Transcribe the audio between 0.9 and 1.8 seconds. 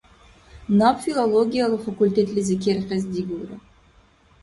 филологияла